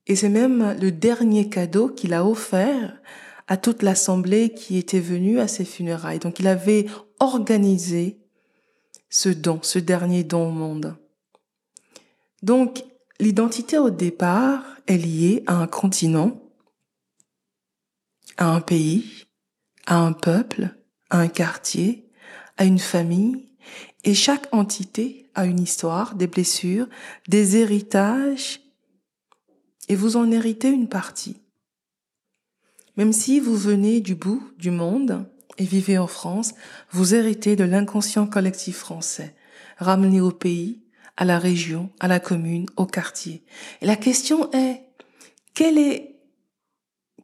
Et 0.09 0.15
c'est 0.15 0.27
même 0.27 0.75
le 0.81 0.91
dernier 0.91 1.49
cadeau 1.49 1.87
qu'il 1.87 2.15
a 2.15 2.25
offert 2.25 2.99
à 3.47 3.57
toute 3.57 3.83
l'assemblée 3.83 4.49
qui 4.49 4.77
était 4.77 4.99
venue 4.99 5.39
à 5.39 5.47
ses 5.47 5.65
funérailles. 5.65 6.17
Donc 6.17 6.39
il 6.39 6.47
avait 6.47 6.87
organisé 7.19 8.19
ce 9.09 9.29
don, 9.29 9.59
ce 9.61 9.77
dernier 9.77 10.23
don 10.23 10.49
au 10.49 10.51
monde. 10.51 10.97
Donc 12.41 12.83
l'identité 13.19 13.77
au 13.77 13.91
départ 13.91 14.65
est 14.87 14.97
liée 14.97 15.43
à 15.45 15.53
un 15.53 15.67
continent, 15.67 16.41
à 18.37 18.47
un 18.47 18.61
pays, 18.61 19.27
à 19.85 19.97
un 19.97 20.13
peuple, 20.13 20.75
à 21.11 21.19
un 21.19 21.27
quartier, 21.27 22.09
à 22.57 22.65
une 22.65 22.79
famille, 22.79 23.45
et 24.03 24.15
chaque 24.15 24.47
entité 24.53 25.29
a 25.35 25.45
une 25.45 25.59
histoire, 25.59 26.15
des 26.15 26.27
blessures, 26.27 26.87
des 27.27 27.57
héritages, 27.57 28.59
et 29.89 29.95
vous 29.95 30.15
en 30.15 30.31
héritez 30.31 30.69
une 30.69 30.87
partie. 30.87 31.41
Même 32.95 33.13
si 33.13 33.39
vous 33.39 33.55
venez 33.55 34.01
du 34.01 34.15
bout 34.15 34.51
du 34.57 34.71
monde 34.71 35.25
et 35.57 35.65
vivez 35.65 35.97
en 35.97 36.07
France, 36.07 36.53
vous 36.91 37.15
héritez 37.15 37.55
de 37.55 37.63
l'inconscient 37.63 38.27
collectif 38.27 38.77
français, 38.77 39.35
ramené 39.77 40.21
au 40.21 40.31
pays, 40.31 40.83
à 41.17 41.25
la 41.25 41.37
région, 41.37 41.89
à 41.99 42.07
la 42.07 42.19
commune, 42.21 42.65
au 42.77 42.85
quartier. 42.85 43.43
Et 43.81 43.85
la 43.85 43.97
question 43.97 44.49
est, 44.53 44.83
quelle 45.53 45.77
est, 45.77 46.15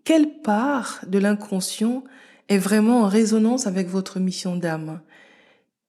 quelle 0.03 0.41
part 0.41 0.99
de 1.07 1.17
l'inconscient 1.17 2.03
est 2.49 2.57
vraiment 2.57 3.03
en 3.03 3.07
résonance 3.07 3.67
avec 3.67 3.87
votre 3.87 4.19
mission 4.19 4.57
d'âme? 4.57 5.01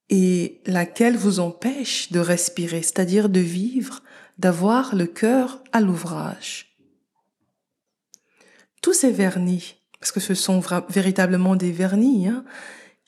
et 0.09 0.61
laquelle 0.65 1.17
vous 1.17 1.39
empêche 1.39 2.11
de 2.11 2.19
respirer, 2.19 2.81
c'est-à-dire 2.81 3.29
de 3.29 3.39
vivre, 3.39 4.03
d'avoir 4.37 4.95
le 4.95 5.05
cœur 5.05 5.61
à 5.71 5.81
l'ouvrage? 5.81 6.66
Tous 8.87 8.93
ces 8.93 9.11
vernis, 9.11 9.75
parce 9.99 10.13
que 10.13 10.21
ce 10.21 10.33
sont 10.33 10.61
véritablement 10.87 11.57
des 11.57 11.73
vernis, 11.73 12.29
hein, 12.29 12.45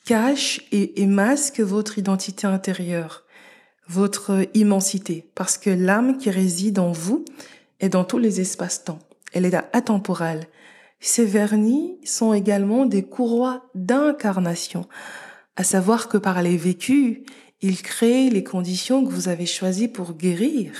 cachent 0.04 0.60
et, 0.72 1.00
et 1.00 1.06
masquent 1.06 1.60
votre 1.60 1.96
identité 1.96 2.46
intérieure, 2.46 3.24
votre 3.88 4.46
immensité, 4.52 5.30
parce 5.34 5.56
que 5.56 5.70
l'âme 5.70 6.18
qui 6.18 6.28
réside 6.28 6.80
en 6.80 6.92
vous 6.92 7.24
est 7.80 7.88
dans 7.88 8.04
tous 8.04 8.18
les 8.18 8.42
espaces-temps. 8.42 8.98
Elle 9.32 9.46
est 9.46 9.54
atemporelle. 9.54 10.48
Ces 11.00 11.24
vernis 11.24 11.98
sont 12.04 12.34
également 12.34 12.84
des 12.84 13.04
courroies 13.04 13.70
d'incarnation 13.74 14.86
à 15.56 15.64
savoir 15.64 16.10
que 16.10 16.18
par 16.18 16.42
les 16.42 16.58
vécus, 16.58 17.20
il 17.62 17.80
crée 17.80 18.28
les 18.28 18.44
conditions 18.44 19.02
que 19.02 19.10
vous 19.10 19.28
avez 19.28 19.46
choisies 19.46 19.88
pour 19.88 20.12
guérir 20.12 20.72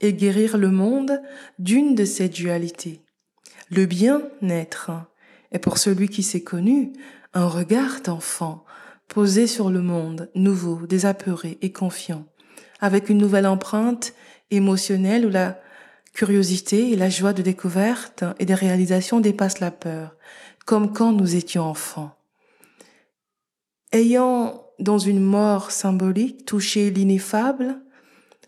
et 0.00 0.12
guérir 0.12 0.58
le 0.58 0.72
monde 0.72 1.22
d'une 1.60 1.94
de 1.94 2.04
ces 2.04 2.28
dualités. 2.28 3.05
Le 3.70 3.86
bien-être 3.86 4.92
est 5.50 5.58
pour 5.58 5.78
celui 5.78 6.08
qui 6.08 6.22
s'est 6.22 6.42
connu 6.42 6.92
un 7.34 7.46
regard 7.46 8.00
d'enfant 8.04 8.64
posé 9.08 9.46
sur 9.46 9.70
le 9.70 9.80
monde, 9.80 10.30
nouveau, 10.34 10.86
désapeuré 10.86 11.58
et 11.62 11.72
confiant, 11.72 12.24
avec 12.80 13.08
une 13.08 13.18
nouvelle 13.18 13.46
empreinte 13.46 14.14
émotionnelle 14.50 15.26
où 15.26 15.30
la 15.30 15.60
curiosité 16.12 16.92
et 16.92 16.96
la 16.96 17.10
joie 17.10 17.32
de 17.32 17.42
découverte 17.42 18.24
et 18.38 18.46
des 18.46 18.54
réalisations 18.54 19.20
dépassent 19.20 19.60
la 19.60 19.70
peur, 19.70 20.16
comme 20.64 20.92
quand 20.92 21.12
nous 21.12 21.34
étions 21.34 21.64
enfants. 21.64 22.16
Ayant 23.92 24.64
dans 24.78 24.98
une 24.98 25.20
mort 25.20 25.70
symbolique 25.72 26.44
touché 26.44 26.90
l'ineffable, 26.90 27.80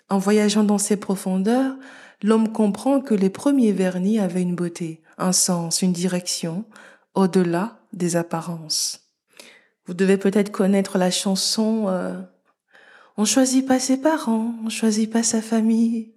en 0.09 0.19
voyageant 0.19 0.65
dans 0.65 0.79
ses 0.79 0.97
profondeurs, 0.97 1.75
l'homme 2.23 2.53
comprend 2.53 3.01
que 3.01 3.15
les 3.15 3.31
premiers 3.31 3.73
vernis 3.73 4.19
avaient 4.19 4.43
une 4.43 4.55
beauté, 4.55 5.03
un 5.19 5.33
sens, 5.33 5.83
une 5.83 5.93
direction, 5.93 6.65
au-delà 7.15 7.79
des 7.93 8.17
apparences. 8.17 9.01
Vous 9.87 9.95
devez 9.95 10.17
peut-être 10.17 10.53
connaître 10.53 10.99
la 10.99 11.11
chanson 11.11 11.87
euh, 11.89 12.21
On 13.17 13.25
choisit 13.25 13.67
pas 13.67 13.81
ses 13.81 13.97
parents, 13.97 14.55
on 14.65 14.69
choisit 14.69 15.11
pas 15.11 15.23
sa 15.23 15.43
famille, 15.43 16.15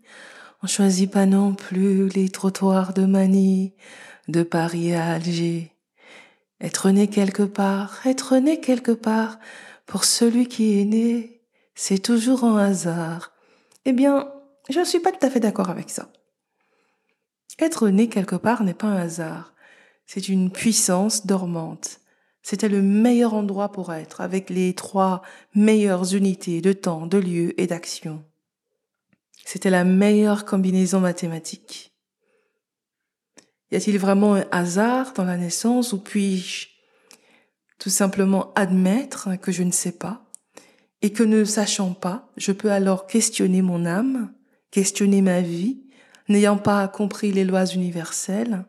on 0.63 0.67
choisit 0.67 1.10
pas 1.10 1.25
non 1.25 1.53
plus 1.53 2.10
les 2.10 2.29
trottoirs 2.29 2.93
de 2.93 3.05
Manille, 3.05 3.74
de 4.27 4.43
Paris 4.43 4.93
à 4.93 5.13
Alger. 5.13 5.72
Être 6.60 6.91
né 6.91 7.08
quelque 7.08 7.43
part, 7.43 8.05
être 8.05 8.38
né 8.38 8.60
quelque 8.60 8.91
part, 8.91 9.39
pour 9.86 10.05
celui 10.05 10.48
qui 10.48 10.79
est 10.79 10.86
né, 10.86 11.41
c'est 11.74 12.00
toujours 12.00 12.43
un 12.43 12.58
hasard. 12.58 13.31
Eh 13.86 13.93
bien, 13.93 14.31
je 14.70 14.79
ne 14.79 14.86
suis 14.86 15.00
pas 15.00 15.12
tout 15.12 15.25
à 15.25 15.29
fait 15.29 15.39
d'accord 15.39 15.70
avec 15.70 15.89
ça. 15.89 16.10
Être 17.60 17.89
né 17.89 18.10
quelque 18.10 18.36
part 18.36 18.63
n'est 18.63 18.74
pas 18.74 18.88
un 18.88 18.98
hasard, 18.98 19.53
c'est 20.05 20.29
une 20.29 20.51
puissance 20.51 21.25
dormante. 21.25 22.00
C'était 22.41 22.70
le 22.70 22.81
meilleur 22.81 23.34
endroit 23.34 23.72
pour 23.72 23.93
être, 23.93 24.20
avec 24.20 24.50
les 24.50 24.74
trois 24.74 25.22
meilleures 25.53 26.15
unités 26.15 26.60
de 26.60 26.74
temps, 26.74 27.05
de 27.05 27.17
lieu 27.17 27.60
et 27.62 27.67
d'action. 27.67 28.24
C'était 29.46 29.70
la 29.70 29.84
meilleure 29.84 30.46
combinaison 30.46 31.00
mathématique. 31.00 31.93
Y 33.72 33.75
a-t-il 33.75 33.98
vraiment 34.00 34.36
un 34.36 34.46
hasard 34.51 35.13
dans 35.13 35.24
la 35.24 35.38
naissance 35.38 35.93
ou 35.93 36.00
puis-je 36.00 36.67
tout 37.77 37.89
simplement 37.89 38.53
admettre 38.55 39.36
que 39.39 39.51
je 39.51 39.63
ne 39.63 39.72
sais 39.72 39.93
pas? 39.93 40.25
Et 41.01 41.13
que 41.13 41.24
ne 41.24 41.46
sachant 41.46 41.93
pas, 41.93 42.29
je 42.38 42.51
peux 42.51 42.72
alors 42.72 43.08
questionner 43.08 43.62
mon 43.62 43.86
âme, 43.86 44.34
questionner 44.72 45.22
ma 45.22 45.41
vie, 45.41 45.84
n'ayant 46.31 46.57
pas 46.57 46.88
compris 46.88 47.31
les 47.31 47.43
lois 47.43 47.65
universelles 47.65 48.65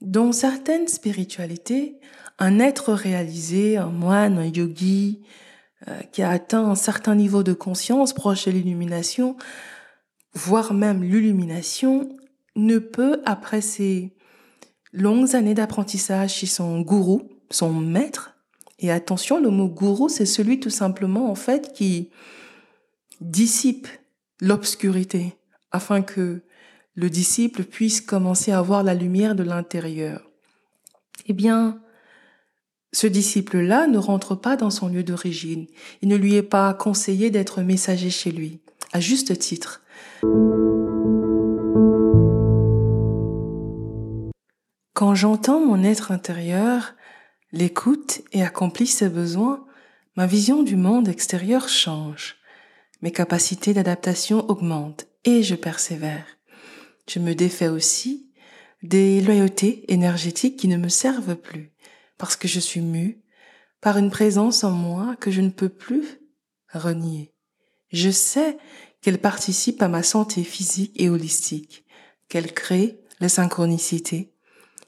Dans 0.00 0.32
certaines 0.32 0.88
spiritualités, 0.88 1.98
un 2.38 2.58
être 2.58 2.92
réalisé, 2.92 3.76
un 3.76 3.90
moine, 3.90 4.38
un 4.38 4.46
yogi, 4.46 5.22
euh, 5.88 6.00
qui 6.12 6.22
a 6.22 6.30
atteint 6.30 6.64
un 6.64 6.74
certain 6.74 7.14
niveau 7.14 7.42
de 7.42 7.52
conscience 7.52 8.12
proche 8.12 8.46
de 8.46 8.50
l'illumination, 8.50 9.36
voire 10.34 10.74
même 10.74 11.02
l'illumination, 11.02 12.16
ne 12.54 12.78
peut, 12.78 13.20
après 13.24 13.60
ses 13.60 14.14
longues 14.92 15.34
années 15.34 15.54
d'apprentissage 15.54 16.34
chez 16.34 16.46
son 16.46 16.80
gourou, 16.80 17.22
son 17.50 17.72
maître, 17.72 18.36
et 18.78 18.90
attention, 18.90 19.40
le 19.40 19.50
mot 19.50 19.68
gourou, 19.68 20.08
c'est 20.08 20.26
celui 20.26 20.58
tout 20.58 20.70
simplement, 20.70 21.30
en 21.30 21.36
fait, 21.36 21.72
qui 21.72 22.10
dissipe 23.20 23.86
l'obscurité 24.40 25.36
afin 25.72 26.02
que 26.02 26.42
le 26.94 27.10
disciple 27.10 27.64
puisse 27.64 28.00
commencer 28.00 28.52
à 28.52 28.62
voir 28.62 28.82
la 28.82 28.94
lumière 28.94 29.34
de 29.34 29.42
l'intérieur. 29.42 30.30
Eh 31.26 31.32
bien, 31.32 31.80
ce 32.92 33.06
disciple-là 33.06 33.86
ne 33.86 33.98
rentre 33.98 34.34
pas 34.34 34.56
dans 34.56 34.70
son 34.70 34.88
lieu 34.88 35.02
d'origine. 35.02 35.66
Il 36.02 36.08
ne 36.08 36.16
lui 36.16 36.34
est 36.34 36.42
pas 36.42 36.74
conseillé 36.74 37.30
d'être 37.30 37.62
messager 37.62 38.10
chez 38.10 38.30
lui, 38.30 38.60
à 38.92 39.00
juste 39.00 39.38
titre. 39.38 39.82
Quand 44.94 45.14
j'entends 45.14 45.64
mon 45.64 45.82
être 45.82 46.12
intérieur, 46.12 46.94
l'écoute 47.52 48.20
et 48.32 48.42
accomplit 48.42 48.86
ses 48.86 49.08
besoins, 49.08 49.64
ma 50.16 50.26
vision 50.26 50.62
du 50.62 50.76
monde 50.76 51.08
extérieur 51.08 51.68
change. 51.68 52.36
Mes 53.00 53.10
capacités 53.10 53.72
d'adaptation 53.72 54.48
augmentent 54.50 55.06
et 55.24 55.42
je 55.42 55.54
persévère. 55.54 56.26
Je 57.08 57.18
me 57.18 57.34
défais 57.34 57.68
aussi 57.68 58.30
des 58.82 59.20
loyautés 59.20 59.92
énergétiques 59.92 60.56
qui 60.56 60.68
ne 60.68 60.76
me 60.76 60.88
servent 60.88 61.36
plus 61.36 61.72
parce 62.18 62.36
que 62.36 62.48
je 62.48 62.60
suis 62.60 62.80
mue 62.80 63.22
par 63.80 63.98
une 63.98 64.10
présence 64.10 64.64
en 64.64 64.70
moi 64.70 65.16
que 65.16 65.30
je 65.30 65.40
ne 65.40 65.50
peux 65.50 65.68
plus 65.68 66.20
renier. 66.72 67.32
Je 67.90 68.10
sais 68.10 68.56
qu'elle 69.00 69.18
participe 69.18 69.82
à 69.82 69.88
ma 69.88 70.02
santé 70.02 70.44
physique 70.44 70.92
et 70.96 71.10
holistique, 71.10 71.84
qu'elle 72.28 72.52
crée 72.52 73.00
la 73.20 73.28
synchronicité, 73.28 74.32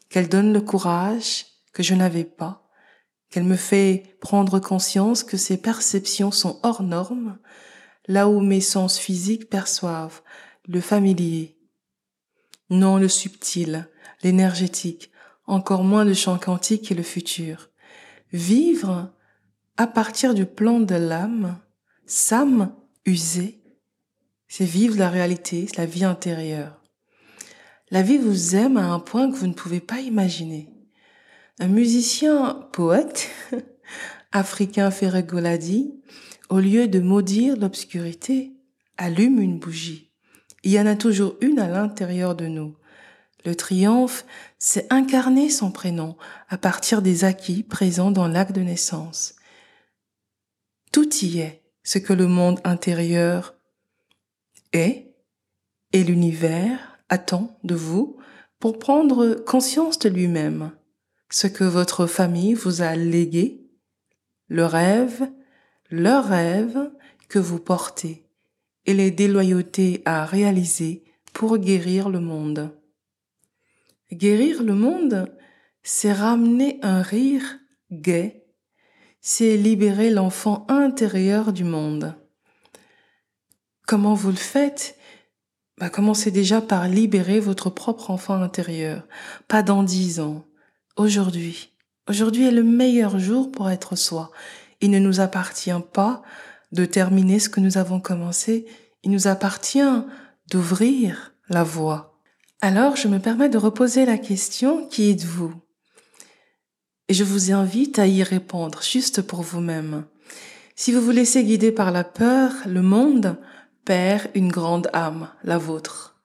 qu'elle 0.08 0.28
donne 0.28 0.52
le 0.52 0.60
courage 0.60 1.46
que 1.72 1.82
je 1.82 1.94
n'avais 1.94 2.24
pas, 2.24 2.68
qu'elle 3.30 3.44
me 3.44 3.56
fait 3.56 4.16
prendre 4.20 4.60
conscience 4.60 5.24
que 5.24 5.36
ces 5.36 5.56
perceptions 5.56 6.30
sont 6.30 6.60
hors 6.62 6.82
normes, 6.82 7.38
là 8.06 8.28
où 8.28 8.40
mes 8.40 8.60
sens 8.60 8.98
physiques 8.98 9.48
perçoivent 9.48 10.22
le 10.66 10.80
familier, 10.80 11.56
non 12.70 12.96
le 12.96 13.08
subtil, 13.08 13.88
l'énergétique, 14.22 15.10
encore 15.46 15.84
moins 15.84 16.04
le 16.04 16.14
chant 16.14 16.38
quantique 16.38 16.90
et 16.90 16.94
le 16.94 17.02
futur. 17.02 17.70
Vivre 18.32 19.12
à 19.76 19.86
partir 19.86 20.34
du 20.34 20.46
plan 20.46 20.80
de 20.80 20.94
l'âme, 20.94 21.58
Sam 22.06 22.74
usé, 23.04 23.60
c'est 24.48 24.64
vivre 24.64 24.98
la 24.98 25.10
réalité, 25.10 25.66
la 25.76 25.86
vie 25.86 26.04
intérieure. 26.04 26.80
La 27.90 28.02
vie 28.02 28.18
vous 28.18 28.56
aime 28.56 28.76
à 28.76 28.86
un 28.86 29.00
point 29.00 29.30
que 29.30 29.36
vous 29.36 29.46
ne 29.46 29.52
pouvez 29.52 29.80
pas 29.80 30.00
imaginer. 30.00 30.70
Un 31.60 31.68
musicien 31.68 32.68
poète, 32.72 33.28
africain 34.32 34.90
au 36.48 36.58
lieu 36.58 36.88
de 36.88 37.00
maudire 37.00 37.56
l'obscurité, 37.56 38.52
allume 38.96 39.40
une 39.40 39.58
bougie. 39.58 40.10
Il 40.62 40.72
y 40.72 40.80
en 40.80 40.86
a 40.86 40.96
toujours 40.96 41.36
une 41.40 41.58
à 41.58 41.68
l'intérieur 41.68 42.34
de 42.34 42.46
nous. 42.46 42.76
Le 43.44 43.54
triomphe, 43.54 44.24
c'est 44.58 44.90
incarner 44.92 45.50
son 45.50 45.70
prénom 45.70 46.16
à 46.48 46.56
partir 46.56 47.02
des 47.02 47.24
acquis 47.24 47.62
présents 47.62 48.10
dans 48.10 48.28
l'acte 48.28 48.54
de 48.54 48.62
naissance. 48.62 49.34
Tout 50.92 51.14
y 51.16 51.40
est, 51.40 51.62
ce 51.82 51.98
que 51.98 52.12
le 52.12 52.26
monde 52.26 52.60
intérieur 52.64 53.54
est 54.72 55.14
et 55.92 56.04
l'univers 56.04 56.98
attend 57.08 57.58
de 57.64 57.74
vous 57.74 58.16
pour 58.58 58.78
prendre 58.78 59.34
conscience 59.34 59.98
de 59.98 60.08
lui-même, 60.08 60.72
ce 61.30 61.46
que 61.46 61.64
votre 61.64 62.06
famille 62.06 62.54
vous 62.54 62.80
a 62.80 62.96
légué, 62.96 63.68
le 64.48 64.64
rêve, 64.64 65.28
le 65.90 66.18
rêve 66.18 66.90
que 67.28 67.38
vous 67.38 67.58
portez 67.58 68.26
et 68.86 68.94
les 68.94 69.10
déloyautés 69.10 70.02
à 70.04 70.24
réaliser 70.24 71.04
pour 71.32 71.58
guérir 71.58 72.08
le 72.08 72.20
monde. 72.20 72.70
Guérir 74.12 74.62
le 74.62 74.74
monde, 74.74 75.32
c'est 75.82 76.12
ramener 76.12 76.78
un 76.82 77.02
rire 77.02 77.58
gai, 77.90 78.44
c'est 79.20 79.56
libérer 79.56 80.10
l'enfant 80.10 80.66
intérieur 80.68 81.52
du 81.52 81.64
monde. 81.64 82.14
Comment 83.86 84.14
vous 84.14 84.30
le 84.30 84.36
faites? 84.36 84.98
Bah, 85.78 85.90
Commencez 85.90 86.30
déjà 86.30 86.60
par 86.60 86.88
libérer 86.88 87.40
votre 87.40 87.68
propre 87.70 88.10
enfant 88.10 88.40
intérieur, 88.40 89.06
pas 89.48 89.62
dans 89.62 89.82
dix 89.82 90.20
ans, 90.20 90.44
aujourd'hui. 90.96 91.72
Aujourd'hui 92.08 92.46
est 92.46 92.52
le 92.52 92.62
meilleur 92.62 93.18
jour 93.18 93.50
pour 93.50 93.70
être 93.70 93.96
soi. 93.96 94.30
Il 94.80 94.90
ne 94.90 94.98
nous 94.98 95.20
appartient 95.20 95.70
pas 95.92 96.22
de 96.72 96.84
terminer 96.84 97.38
ce 97.38 97.48
que 97.48 97.60
nous 97.60 97.78
avons 97.78 98.00
commencé, 98.00 98.66
il 99.04 99.10
nous 99.10 99.28
appartient 99.28 99.80
d'ouvrir 100.50 101.34
la 101.48 101.62
voie. 101.62 102.18
Alors, 102.60 102.96
je 102.96 103.08
me 103.08 103.18
permets 103.18 103.48
de 103.48 103.58
reposer 103.58 104.06
la 104.06 104.18
question, 104.18 104.86
qui 104.88 105.10
êtes-vous? 105.10 105.54
Et 107.08 107.14
je 107.14 107.22
vous 107.22 107.52
invite 107.52 107.98
à 107.98 108.06
y 108.06 108.22
répondre, 108.22 108.82
juste 108.82 109.22
pour 109.22 109.42
vous-même. 109.42 110.06
Si 110.74 110.90
vous 110.90 111.00
vous 111.00 111.10
laissez 111.10 111.44
guider 111.44 111.70
par 111.70 111.92
la 111.92 112.02
peur, 112.02 112.52
le 112.66 112.82
monde 112.82 113.36
perd 113.84 114.30
une 114.34 114.50
grande 114.50 114.88
âme, 114.92 115.28
la 115.44 115.58
vôtre. 115.58 116.16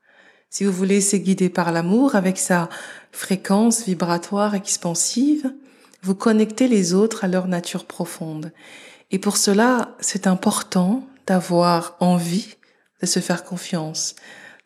Si 0.50 0.64
vous 0.64 0.72
vous 0.72 0.86
laissez 0.86 1.20
guider 1.20 1.50
par 1.50 1.72
l'amour 1.72 2.16
avec 2.16 2.38
sa 2.38 2.70
fréquence 3.12 3.86
vibratoire 3.86 4.56
expansive, 4.56 5.54
vous 6.02 6.16
connectez 6.16 6.68
les 6.68 6.94
autres 6.94 7.24
à 7.24 7.28
leur 7.28 7.48
nature 7.48 7.86
profonde. 7.86 8.52
Et 9.12 9.20
pour 9.20 9.38
cela, 9.38 9.96
c'est 10.00 10.28
important 10.28 11.08
d'avoir 11.26 11.98
envie 12.00 12.56
de 13.02 13.06
se 13.06 13.20
faire 13.20 13.44
confiance, 13.44 14.16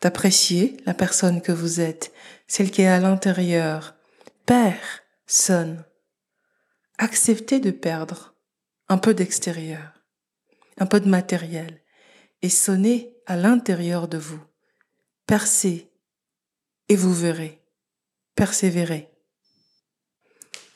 d'apprécier 0.02 0.78
la 0.86 0.94
personne 0.94 1.42
que 1.42 1.52
vous 1.52 1.80
êtes, 1.80 2.12
celle 2.48 2.72
qui 2.72 2.82
est 2.82 2.88
à 2.88 3.00
l'intérieur. 3.00 3.96
Père, 4.46 5.02
sonne. 5.28 5.84
Acceptez 6.98 7.60
de 7.60 7.72
perdre 7.72 8.36
un 8.90 8.98
peu 8.98 9.14
d'extérieur, 9.14 10.04
un 10.78 10.86
peu 10.86 11.00
de 11.00 11.10
matériel, 11.10 11.82
et 12.42 12.50
sonnez 12.50 13.16
à 13.26 13.38
l'intérieur 13.38 14.08
de 14.08 14.18
vous. 14.18 14.42
Percez, 15.26 15.92
et 16.90 16.96
vous 16.96 17.14
verrez. 17.14 17.62
Persévérez. 18.36 19.13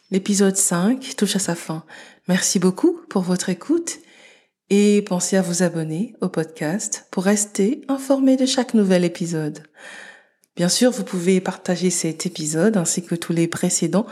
L'épisode 0.10 0.56
5 0.56 1.16
touche 1.18 1.36
à 1.36 1.40
sa 1.40 1.54
fin. 1.54 1.84
Merci 2.30 2.60
beaucoup 2.60 3.02
pour 3.10 3.24
votre 3.24 3.50
écoute 3.50 4.00
et 4.70 5.02
pensez 5.02 5.36
à 5.36 5.42
vous 5.42 5.64
abonner 5.64 6.14
au 6.22 6.30
podcast 6.30 7.08
pour 7.12 7.26
rester 7.26 7.82
informé 7.90 8.38
de 8.38 8.46
chaque 8.46 8.74
nouvel 8.74 9.04
épisode. 9.04 9.64
Bien 10.56 10.70
sûr, 10.70 10.92
vous 10.92 11.04
pouvez 11.04 11.42
partager 11.42 11.90
cet 11.90 12.26
épisode 12.26 12.78
ainsi 12.78 13.04
que 13.04 13.16
tous 13.16 13.34
les 13.34 13.50
précédents 13.50 14.06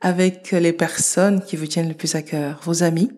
avec 0.00 0.50
les 0.50 0.72
personnes 0.72 1.40
qui 1.40 1.54
vous 1.54 1.68
tiennent 1.68 1.88
le 1.88 1.94
plus 1.94 2.16
à 2.16 2.22
cœur, 2.22 2.60
vos 2.64 2.82
amis. 2.82 3.12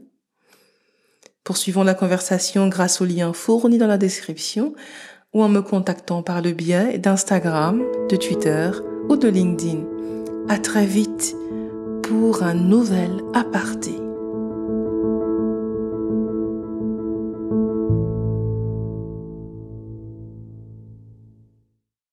Poursuivons 1.44 1.82
la 1.82 1.94
conversation 1.94 2.68
grâce 2.68 3.00
au 3.00 3.06
lien 3.06 3.32
fourni 3.32 3.78
dans 3.78 3.86
la 3.86 3.96
description 3.96 4.74
ou 5.32 5.42
en 5.42 5.48
me 5.48 5.62
contactant 5.62 6.22
par 6.22 6.42
le 6.42 6.52
biais 6.52 6.98
d'Instagram, 6.98 7.82
de 8.10 8.16
Twitter 8.16 8.70
ou 9.08 9.16
de 9.16 9.28
LinkedIn. 9.28 9.86
À 10.50 10.58
très 10.58 10.84
vite 10.84 11.34
pour 12.08 12.42
un 12.42 12.54
nouvel 12.54 13.22
aparté. 13.34 14.07